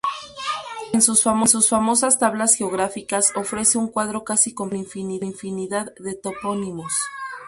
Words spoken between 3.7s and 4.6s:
un cuadro casi